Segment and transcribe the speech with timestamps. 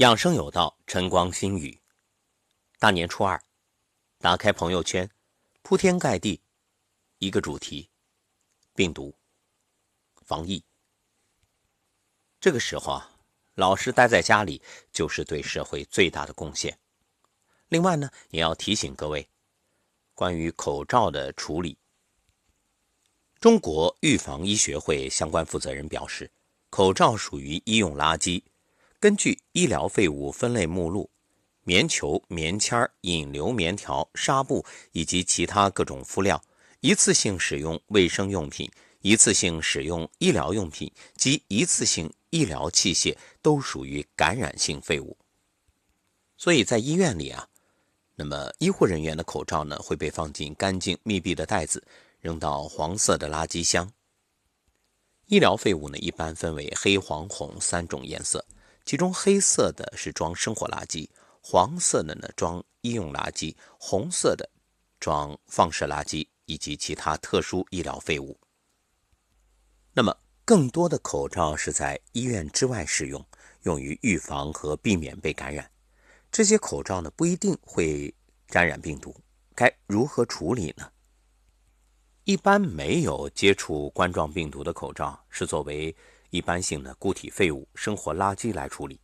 [0.00, 1.78] 养生有道，晨光心语。
[2.78, 3.38] 大年初二，
[4.16, 5.10] 打开朋友圈，
[5.60, 6.40] 铺天盖地，
[7.18, 7.90] 一个主题：
[8.74, 9.14] 病毒
[10.22, 10.64] 防疫。
[12.40, 13.10] 这个时候啊，
[13.56, 16.78] 老实待在家里就是对社会最大的贡献。
[17.68, 19.28] 另外呢，也要提醒各位，
[20.14, 21.76] 关于口罩的处理。
[23.38, 26.32] 中国预防医学会相关负责人表示，
[26.70, 28.42] 口罩属于医用垃圾。
[29.00, 31.08] 根据医疗废物分类目录，
[31.64, 36.44] 棉球、棉签、引流棉条、纱布以及其他各种敷料、
[36.80, 45.16] 一次性使用卫生用品、一次性使用医疗用品及一次性医疗器械都属于感染性废物。
[46.36, 47.48] 所以在医院里啊，
[48.16, 51.82] 那么医护人员的口罩呢会被放进干净密闭的袋子，
[52.20, 53.90] 扔到黄色的垃圾箱。
[55.24, 58.44] 医疗废物呢一般分为黑、黄、红三种颜色。
[58.84, 61.08] 其中黑色的是装生活垃圾，
[61.40, 64.48] 黄色的呢装医用垃圾，红色的
[64.98, 68.36] 装放射垃圾以及其他特殊医疗废物。
[69.92, 73.24] 那么，更多的口罩是在医院之外使用，
[73.62, 75.70] 用于预防和避免被感染。
[76.32, 78.12] 这些口罩呢不一定会
[78.48, 79.14] 沾染病毒，
[79.54, 80.90] 该如何处理呢？
[82.24, 85.94] 一般没有接触冠状病毒的口罩是作为。
[86.30, 88.98] 一般性的固体废物、生活垃圾来处理，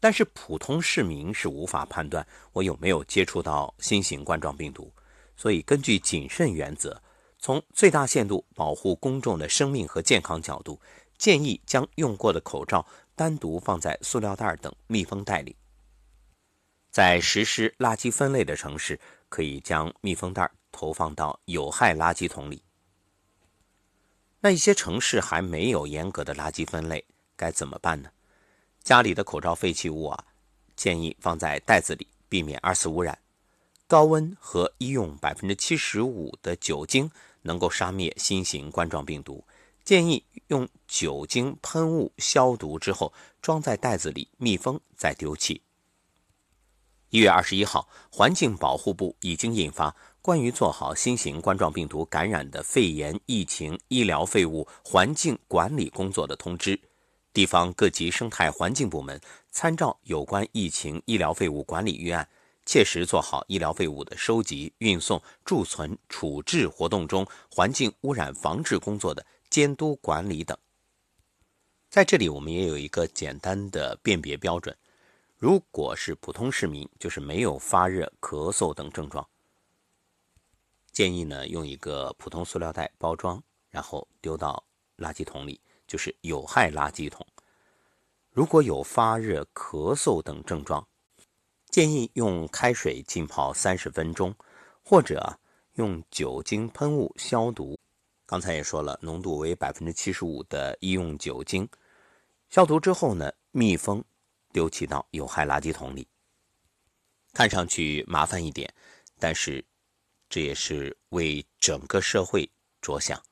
[0.00, 4.92] 但是普通市民是无法判断我有没有接触到新型冠状病毒，
[5.36, 7.02] 所以根据谨慎原则，
[7.38, 10.80] 从最大限度保护公众的生命和健康角度，
[11.18, 15.56] 建议将用过的口罩单独放在塑料袋等密封袋里。
[16.90, 22.62] 在实施垃圾分类的城市，可以将密封袋投放到有害垃圾桶里。
[24.44, 27.02] 那一些城市还没有严格的垃圾分类，
[27.34, 28.10] 该怎么办呢？
[28.82, 30.24] 家里的口罩废弃物啊，
[30.76, 33.18] 建议放在袋子里，避免二次污染。
[33.86, 37.10] 高温和医用百分之七十五的酒精
[37.40, 39.42] 能够杀灭新型冠状病毒，
[39.82, 45.62] 建议用酒精喷雾消毒之后，装在袋子里密封再丢弃。
[47.14, 49.94] 一月二十一号，环境保护部已经印发。
[50.20, 56.76] 关于做好新型冠状病毒感染的肺炎疫情医疗废物环境管理工作的通知，
[57.32, 59.20] 地方各级生态环境部门
[59.52, 62.28] 参照有关疫情医疗废物管理预案，
[62.66, 70.58] 切实做好医疗废物的收集、运送、贮存、处置活动中环境污染防治工作的监督管理等。
[71.88, 74.76] 在这里，我们也有一个简单的辨别标准：
[75.44, 79.28] 如果是普通市民，就是没有发热、咳嗽等症状。
[80.90, 84.64] 建议呢，用一个普通塑料袋包装，然后丢到
[84.96, 87.26] 垃圾桶里，就是有害垃圾桶。
[88.30, 90.88] 如果有发热、咳嗽等症状，
[91.68, 94.34] 建议用开水浸泡三十分钟，
[94.82, 95.38] 或者
[95.74, 97.78] 用酒精喷雾消毒。
[98.24, 101.68] 刚才也说了，浓度为百分之七十五的医用酒精。
[102.48, 104.02] 消毒之后呢，密封，
[104.54, 106.08] 丢弃到有害垃圾桶里。
[107.34, 108.74] 看上去麻烦一点，
[109.18, 109.62] 但是。
[110.26, 112.50] 这也是为整个社会
[112.80, 113.22] 着想。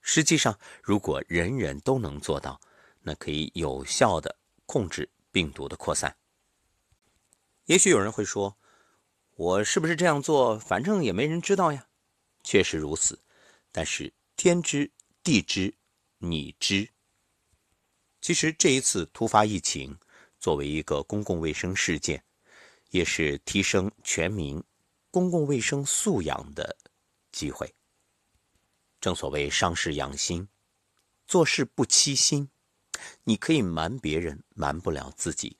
[0.00, 2.58] 实际上，如果人人都能做到，
[3.02, 4.34] 那可以有效的
[4.64, 6.16] 控制病毒的扩散。
[7.66, 8.56] 也许有人会说
[9.36, 10.58] ：“我是不是这样做？
[10.58, 11.88] 反正也没人知道呀。”
[12.42, 13.20] 确实如此，
[13.70, 14.90] 但是天知
[15.22, 15.76] 地知，
[16.18, 16.88] 你知。
[18.22, 19.98] 其实这一次突发疫情，
[20.40, 22.24] 作为一个公共卫生事件，
[22.90, 24.60] 也是提升全民。
[25.12, 26.76] 公共卫生素养的
[27.32, 27.74] 机会。
[29.00, 30.48] 正所谓伤势养心，
[31.26, 32.48] 做事不欺心。
[33.24, 35.58] 你可以瞒别人，瞒不了自己。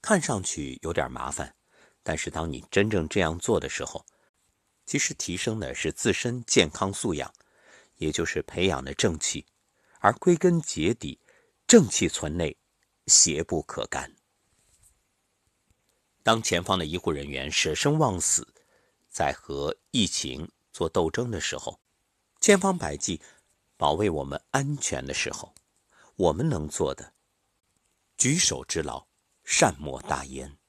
[0.00, 1.54] 看上去有点麻烦，
[2.02, 4.06] 但是当你真正这样做的时候，
[4.86, 7.30] 其实提升的是自身健康素养，
[7.96, 9.44] 也就是培养的正气。
[9.98, 11.20] 而归根结底，
[11.66, 12.56] 正气存内，
[13.10, 14.16] 邪不可干。
[16.22, 18.54] 当前方的医护人员舍生忘死。
[19.12, 21.80] 在和疫情做斗争的时候，
[22.40, 23.20] 千方百计
[23.76, 25.52] 保卫我们安全的时候，
[26.14, 27.12] 我们能做的，
[28.16, 29.08] 举手之劳，
[29.42, 30.59] 善莫大焉。